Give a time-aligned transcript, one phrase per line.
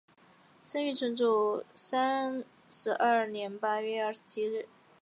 [0.63, 4.67] 生于纯祖三十二年八月二十七日。